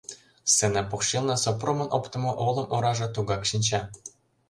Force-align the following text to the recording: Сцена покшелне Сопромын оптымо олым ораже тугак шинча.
Сцена 0.51 0.81
покшелне 0.89 1.35
Сопромын 1.43 1.89
оптымо 1.97 2.31
олым 2.47 2.67
ораже 2.75 3.07
тугак 3.15 3.41
шинча. 3.49 3.81